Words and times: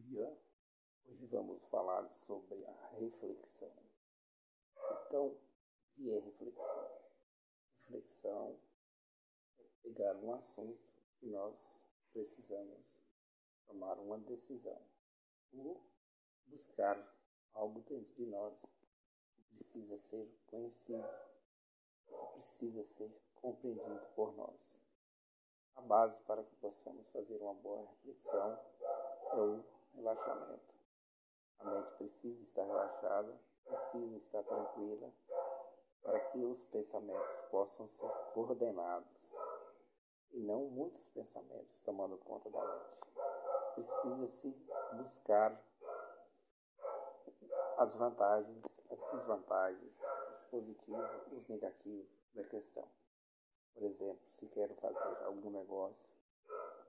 dia. 0.00 0.38
Hoje 1.06 1.26
vamos 1.26 1.62
falar 1.68 2.08
sobre 2.10 2.64
a 2.64 2.88
reflexão. 2.98 3.72
Então, 5.06 5.26
o 5.26 5.40
que 5.94 6.10
é 6.10 6.18
reflexão? 6.18 6.88
Reflexão 7.78 8.60
é 9.58 9.64
pegar 9.82 10.16
um 10.16 10.34
assunto 10.34 10.80
que 11.18 11.26
nós 11.26 11.84
precisamos 12.12 12.80
tomar 13.66 13.98
uma 13.98 14.18
decisão 14.18 14.80
ou 15.52 15.84
buscar 16.46 16.96
algo 17.52 17.80
dentro 17.82 18.14
de 18.14 18.26
nós 18.26 18.54
que 19.34 19.42
precisa 19.54 19.98
ser 19.98 20.28
conhecido, 20.46 21.08
que 22.06 22.14
precisa 22.34 22.82
ser 22.84 23.12
compreendido 23.34 24.06
por 24.14 24.34
nós. 24.36 24.80
A 25.76 25.80
base 25.82 26.22
para 26.24 26.44
que 26.44 26.54
possamos 26.56 27.06
fazer 27.08 27.36
uma 27.42 27.54
boa 27.54 27.88
reflexão 27.90 28.58
é 29.32 29.40
o 29.40 29.79
relaxamento. 29.94 30.74
A 31.58 31.64
mente 31.64 31.90
precisa 31.96 32.42
estar 32.42 32.64
relaxada, 32.64 33.38
precisa 33.64 34.16
estar 34.16 34.42
tranquila, 34.42 35.12
para 36.02 36.20
que 36.30 36.38
os 36.38 36.64
pensamentos 36.66 37.42
possam 37.50 37.86
ser 37.86 38.10
coordenados 38.32 39.36
e 40.32 40.40
não 40.40 40.64
muitos 40.66 41.08
pensamentos 41.10 41.80
tomando 41.82 42.16
conta 42.18 42.48
da 42.50 42.64
mente. 42.64 43.00
Precisa-se 43.74 44.66
buscar 44.92 45.60
as 47.78 47.94
vantagens, 47.96 48.64
as 48.90 49.12
desvantagens, 49.12 49.94
os 50.34 50.42
positivos, 50.44 51.32
os 51.32 51.48
negativos 51.48 52.08
da 52.34 52.44
questão. 52.44 52.86
Por 53.74 53.84
exemplo, 53.84 54.20
se 54.32 54.46
quero 54.48 54.74
fazer 54.74 55.24
algum 55.24 55.50
negócio, 55.50 56.14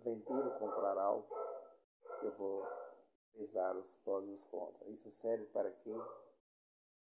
vender 0.00 0.46
ou 0.46 0.58
comprar 0.58 0.98
algo, 0.98 1.28
eu 2.22 2.32
vou 2.32 2.66
pesar 3.32 3.76
os 3.76 3.96
prós 3.98 4.26
e 4.28 4.32
os 4.32 4.44
contras. 4.46 4.88
Isso 4.90 5.10
serve 5.10 5.46
para 5.46 5.70
quê? 5.70 5.94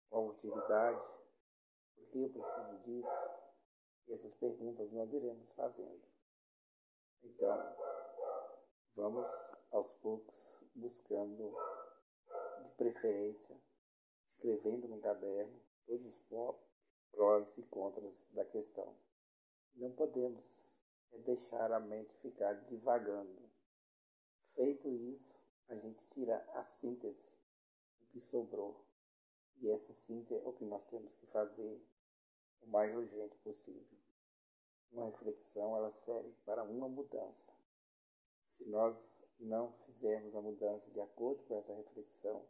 Qual 0.09 0.27
utilidade? 0.27 1.01
Por 1.95 2.05
que 2.07 2.21
eu 2.21 2.29
preciso 2.29 2.77
disso? 2.79 3.29
E 4.07 4.13
essas 4.13 4.35
perguntas 4.35 4.91
nós 4.91 5.11
iremos 5.13 5.51
fazendo. 5.53 6.01
Então, 7.23 7.75
vamos 8.95 9.31
aos 9.71 9.93
poucos 9.95 10.63
buscando, 10.75 11.55
de 12.63 12.69
preferência, 12.75 13.55
escrevendo 14.27 14.87
no 14.87 14.99
caderno 14.99 15.61
todos 15.85 16.05
os 16.07 16.21
prós 17.11 17.57
e 17.57 17.67
contras 17.67 18.27
da 18.31 18.45
questão. 18.45 18.95
Não 19.75 19.91
podemos 19.91 20.81
deixar 21.23 21.71
a 21.71 21.79
mente 21.79 22.13
ficar 22.17 22.53
divagando 22.65 23.51
Feito 24.55 24.89
isso, 24.89 25.41
a 25.71 25.75
gente 25.77 26.05
tira 26.09 26.37
a 26.53 26.63
síntese, 26.65 27.39
o 28.01 28.05
que 28.07 28.19
sobrou. 28.19 28.85
E 29.57 29.69
essa 29.69 29.93
síntese 29.93 30.43
é 30.43 30.47
o 30.47 30.51
que 30.51 30.65
nós 30.65 30.85
temos 30.89 31.15
que 31.15 31.25
fazer 31.27 31.81
o 32.61 32.67
mais 32.67 32.93
urgente 32.93 33.37
possível. 33.37 33.97
Uma 34.91 35.05
reflexão, 35.05 35.77
ela 35.77 35.91
serve 35.91 36.33
para 36.45 36.63
uma 36.63 36.89
mudança. 36.89 37.53
Se 38.45 38.69
nós 38.69 39.25
não 39.39 39.71
fizermos 39.85 40.35
a 40.35 40.41
mudança 40.41 40.91
de 40.91 40.99
acordo 40.99 41.41
com 41.43 41.57
essa 41.57 41.73
reflexão, 41.73 42.45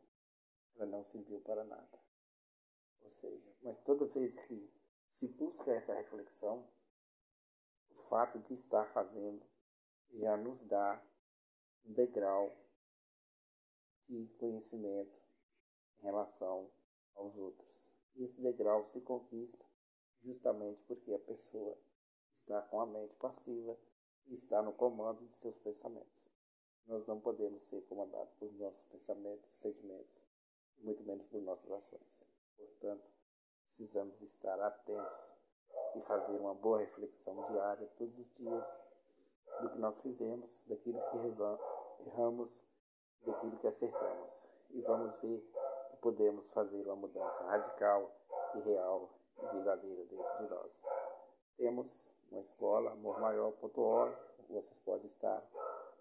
ela 0.75 0.87
não 0.87 1.03
serviu 1.05 1.39
para 1.41 1.63
nada. 1.63 1.99
Ou 3.03 3.09
seja, 3.11 3.55
mas 3.61 3.77
toda 3.83 4.07
vez 4.07 4.47
que 4.47 4.73
se 5.11 5.27
busca 5.27 5.71
essa 5.71 5.93
reflexão, 5.93 6.67
o 7.91 8.01
fato 8.09 8.39
de 8.39 8.55
estar 8.55 8.91
fazendo 8.91 9.45
já 10.11 10.35
nos 10.37 10.65
dá 10.65 10.99
um 11.85 11.93
degrau 11.93 12.51
de 14.07 14.27
conhecimento 14.39 15.19
em 15.99 16.03
relação 16.03 16.69
aos 17.15 17.35
outros. 17.37 17.95
Esse 18.15 18.41
degrau 18.41 18.87
se 18.89 19.01
conquista 19.01 19.65
justamente 20.23 20.83
porque 20.83 21.13
a 21.13 21.19
pessoa 21.19 21.77
está 22.35 22.61
com 22.63 22.81
a 22.81 22.85
mente 22.85 23.15
passiva 23.15 23.77
e 24.27 24.35
está 24.35 24.61
no 24.61 24.73
comando 24.73 25.25
de 25.25 25.33
seus 25.35 25.57
pensamentos. 25.59 26.29
Nós 26.87 27.05
não 27.07 27.19
podemos 27.19 27.63
ser 27.63 27.81
comandados 27.83 28.33
por 28.35 28.51
nossos 28.53 28.85
pensamentos, 28.85 29.49
sentimentos, 29.55 30.23
muito 30.79 31.03
menos 31.03 31.25
por 31.27 31.41
nossas 31.41 31.71
ações. 31.71 32.25
Portanto, 32.57 33.07
precisamos 33.67 34.21
estar 34.21 34.59
atentos 34.59 35.35
e 35.95 36.01
fazer 36.01 36.37
uma 36.39 36.53
boa 36.53 36.79
reflexão 36.79 37.35
diária 37.51 37.87
todos 37.97 38.17
os 38.17 38.33
dias 38.35 38.83
do 39.61 39.69
que 39.69 39.79
nós 39.79 40.01
fizemos, 40.01 40.65
daquilo 40.65 40.99
que 41.11 42.07
erramos, 42.07 42.65
daquilo 43.25 43.57
que 43.57 43.67
acertamos. 43.67 44.49
E 44.71 44.81
vamos 44.81 45.19
ver 45.21 45.39
que 45.89 45.97
podemos 45.97 46.51
fazer 46.53 46.83
uma 46.83 46.95
mudança 46.95 47.43
radical 47.43 48.11
e 48.55 48.59
real 48.59 49.09
e 49.37 49.45
verdadeira 49.55 50.03
dentro 50.05 50.37
de 50.39 50.49
nós. 50.49 50.85
Temos 51.57 52.13
uma 52.31 52.41
escola, 52.41 52.91
amormaior.org, 52.91 54.15
vocês 54.51 54.79
podem 54.81 55.07
estar 55.07 55.41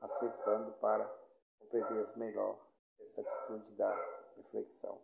acessando 0.01 0.73
para 0.73 1.05
compreender 1.61 2.07
melhor 2.17 2.59
essa 3.01 3.21
atitude 3.21 3.73
da 3.75 3.95
reflexão. 4.37 4.99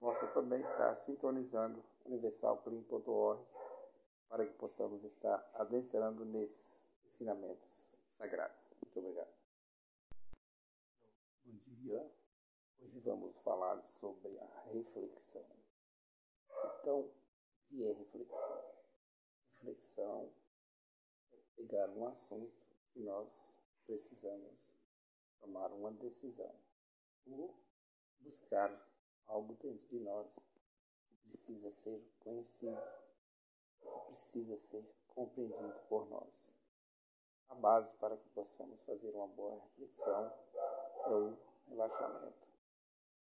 Você 0.00 0.26
também 0.28 0.60
está 0.60 0.94
sintonizando 0.96 1.82
universalclean.org 2.06 3.40
para 4.28 4.46
que 4.46 4.54
possamos 4.54 5.04
estar 5.04 5.48
adentrando 5.54 6.24
nesses 6.24 6.86
ensinamentos 7.06 7.96
sagrados. 8.16 8.68
Muito 8.82 8.98
obrigado. 8.98 9.43
Dia. 11.84 12.10
Hoje 12.80 12.98
vamos 13.00 13.36
falar 13.42 13.78
sobre 13.86 14.38
a 14.38 14.62
reflexão. 14.72 15.44
Então, 16.80 17.00
o 17.00 17.12
que 17.68 17.84
é 17.84 17.92
reflexão? 17.92 18.64
Reflexão 19.50 20.32
é 21.30 21.36
pegar 21.54 21.90
um 21.90 22.08
assunto 22.08 22.56
que 22.90 23.00
nós 23.00 23.60
precisamos 23.84 24.54
tomar 25.38 25.70
uma 25.72 25.90
decisão 25.90 26.54
ou 27.26 27.54
buscar 28.20 28.70
algo 29.26 29.52
dentro 29.56 29.86
de 29.88 30.00
nós 30.00 30.26
que 31.06 31.28
precisa 31.28 31.70
ser 31.70 32.02
conhecido, 32.20 32.80
que 33.82 34.06
precisa 34.06 34.56
ser 34.56 34.90
compreendido 35.08 35.80
por 35.90 36.08
nós. 36.08 36.54
A 37.50 37.54
base 37.54 37.94
para 37.98 38.16
que 38.16 38.28
possamos 38.30 38.80
fazer 38.84 39.10
uma 39.10 39.28
boa 39.28 39.60
reflexão 39.64 40.32
é 41.04 41.10
o 41.10 41.53
relaxamento. 41.68 42.48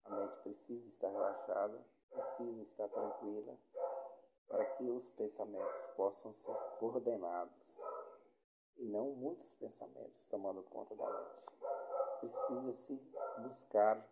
A 0.04 0.10
mente 0.10 0.36
precisa 0.42 0.88
estar 0.88 1.10
relaxada, 1.10 1.84
precisa 2.10 2.62
estar 2.62 2.88
tranquila, 2.88 3.56
para 4.48 4.64
que 4.76 4.84
os 4.88 5.10
pensamentos 5.10 5.88
possam 5.96 6.32
ser 6.32 6.54
coordenados 6.78 7.80
e 8.76 8.84
não 8.84 9.10
muitos 9.10 9.54
pensamentos 9.54 10.26
tomando 10.26 10.62
conta 10.64 10.94
da 10.94 11.10
mente. 11.10 11.58
Precisa-se 12.20 13.12
buscar 13.38 14.06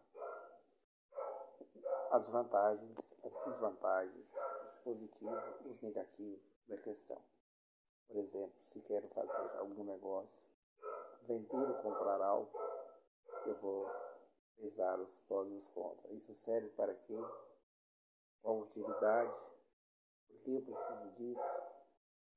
as 2.11 2.29
vantagens, 2.29 3.17
as 3.25 3.45
desvantagens, 3.45 4.29
os 4.69 4.77
positivos, 4.79 5.67
os 5.67 5.81
negativos 5.81 6.41
da 6.69 6.77
questão. 6.79 7.21
Por 8.07 8.17
exemplo, 8.17 8.55
se 8.67 8.81
quero 8.83 9.09
fazer 9.09 9.59
algum 9.59 9.85
negócio, 9.85 10.47
vender 11.23 11.57
ou 11.57 11.83
comprar 11.83 12.21
algo, 12.21 12.51
eu 13.47 13.55
vou 13.57 13.91
pesar 14.57 14.99
os 15.01 15.21
prós 15.21 15.51
e 15.51 15.57
os 15.57 15.69
contras. 15.69 16.13
Isso 16.13 16.35
serve 16.35 16.69
para 16.71 16.95
quê? 16.95 17.19
Qual 18.43 18.61
utilidade? 18.61 19.35
Por 20.29 20.39
que 20.41 20.55
eu 20.55 20.63
preciso 20.63 21.11
disso? 21.13 21.75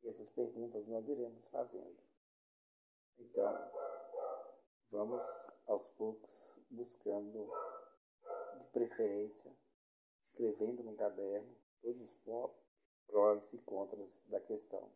E 0.04 0.10
essas 0.10 0.30
perguntas 0.32 0.88
nós 0.88 1.08
iremos 1.08 1.48
fazendo. 1.50 1.98
Então, 3.20 3.72
vamos 4.92 5.26
aos 5.66 5.90
poucos 5.90 6.60
buscando, 6.70 7.52
de 8.60 8.64
preferência, 8.72 9.52
escrevendo 10.24 10.84
no 10.84 10.96
caderno 10.96 11.56
todos 11.82 12.02
os 12.02 12.18
prós 13.08 13.54
e 13.54 13.62
contras 13.64 14.24
da 14.28 14.40
questão. 14.40 14.92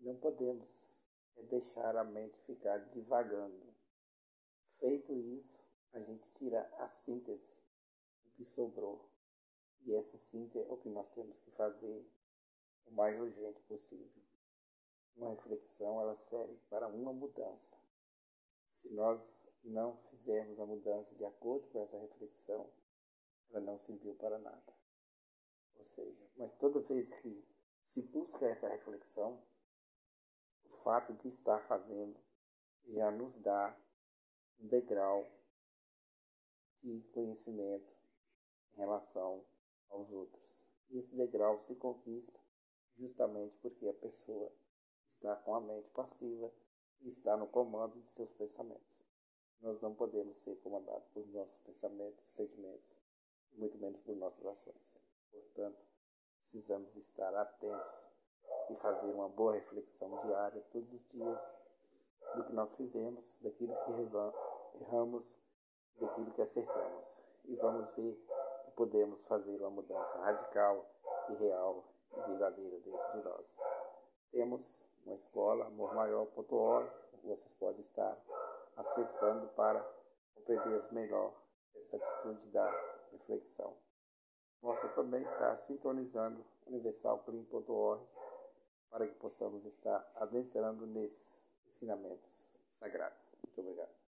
Não 0.00 0.16
podemos 0.16 1.04
deixar 1.44 1.96
a 1.96 2.04
mente 2.04 2.38
ficar 2.40 2.78
divagando. 2.90 3.74
Feito 4.78 5.12
isso, 5.12 5.66
a 5.96 6.00
gente 6.00 6.30
tira 6.34 6.60
a 6.78 6.88
síntese, 6.88 7.58
o 8.26 8.30
que 8.32 8.44
sobrou. 8.44 9.08
E 9.80 9.94
essa 9.94 10.16
síntese 10.18 10.68
é 10.68 10.72
o 10.72 10.76
que 10.76 10.90
nós 10.90 11.10
temos 11.14 11.40
que 11.40 11.50
fazer 11.52 12.06
o 12.84 12.90
mais 12.92 13.18
urgente 13.18 13.62
possível. 13.62 14.22
Uma 15.16 15.30
reflexão, 15.30 15.98
ela 16.02 16.14
serve 16.16 16.54
para 16.68 16.86
uma 16.88 17.14
mudança. 17.14 17.78
Se 18.68 18.92
nós 18.92 19.50
não 19.64 19.96
fizermos 20.10 20.60
a 20.60 20.66
mudança 20.66 21.14
de 21.14 21.24
acordo 21.24 21.66
com 21.68 21.82
essa 21.82 21.98
reflexão, 21.98 22.70
ela 23.48 23.60
não 23.60 23.78
serviu 23.78 24.14
para 24.16 24.38
nada. 24.38 24.74
Ou 25.76 25.84
seja, 25.84 26.30
mas 26.36 26.52
toda 26.58 26.80
vez 26.80 27.08
que 27.22 27.42
se 27.86 28.02
busca 28.02 28.44
essa 28.46 28.68
reflexão, 28.68 29.42
o 30.66 30.76
fato 30.76 31.14
de 31.14 31.28
estar 31.28 31.66
fazendo 31.66 32.20
já 32.84 33.10
nos 33.10 33.38
dá 33.40 33.74
um 34.60 34.66
degrau 34.66 35.26
de 36.82 37.00
conhecimento 37.12 37.94
em 38.74 38.78
relação 38.78 39.44
aos 39.88 40.10
outros. 40.10 40.70
E 40.90 40.98
esse 40.98 41.16
degrau 41.16 41.62
se 41.62 41.74
conquista 41.76 42.38
justamente 42.96 43.56
porque 43.58 43.88
a 43.88 43.94
pessoa 43.94 44.52
está 45.08 45.34
com 45.36 45.54
a 45.54 45.60
mente 45.60 45.88
passiva 45.90 46.52
e 47.00 47.08
está 47.08 47.36
no 47.36 47.46
comando 47.46 48.00
de 48.00 48.08
seus 48.08 48.32
pensamentos. 48.34 48.96
Nós 49.60 49.80
não 49.80 49.94
podemos 49.94 50.36
ser 50.38 50.56
comandados 50.56 51.08
por 51.08 51.26
nossos 51.28 51.58
pensamentos, 51.60 52.24
sentimentos, 52.30 53.00
muito 53.52 53.78
menos 53.78 54.00
por 54.00 54.14
nossas 54.16 54.44
ações. 54.46 55.00
Portanto, 55.30 55.82
precisamos 56.40 56.94
estar 56.96 57.34
atentos 57.34 58.08
e 58.70 58.76
fazer 58.76 59.12
uma 59.12 59.28
boa 59.28 59.54
reflexão 59.54 60.10
diária 60.26 60.60
todos 60.72 60.92
os 60.92 61.08
dias 61.08 61.56
do 62.34 62.44
que 62.44 62.52
nós 62.52 62.74
fizemos, 62.76 63.38
daquilo 63.40 63.74
que 63.84 64.82
erramos, 64.82 65.40
daquilo 66.00 66.30
que 66.32 66.42
acertamos. 66.42 67.22
E 67.44 67.56
vamos 67.56 67.94
ver 67.94 68.14
que 68.64 68.70
podemos 68.72 69.26
fazer 69.26 69.56
uma 69.60 69.70
mudança 69.70 70.18
radical 70.18 70.84
e 71.30 71.34
real 71.34 71.84
e 72.12 72.20
verdadeira 72.30 72.78
dentro 72.78 73.12
de 73.12 73.22
nós. 73.22 73.60
Temos 74.30 74.88
uma 75.04 75.14
escola, 75.14 75.66
amormaior.org, 75.66 76.90
vocês 77.26 77.54
podem 77.54 77.80
estar 77.80 78.16
acessando 78.76 79.48
para 79.48 79.80
compreender 80.34 80.82
melhor 80.92 81.32
essa 81.74 81.96
atitude 81.96 82.48
da 82.50 82.70
reflexão. 83.12 83.74
Possa 84.60 84.88
também 84.90 85.22
estar 85.22 85.56
sintonizando 85.56 86.44
universalclean.org 86.66 88.02
para 88.90 89.06
que 89.06 89.14
possamos 89.14 89.64
estar 89.66 90.08
adentrando 90.16 90.86
nesses 90.86 91.46
ensinamentos 91.66 92.58
sagrados. 92.78 93.20
Muito 93.42 93.60
obrigado. 93.60 94.05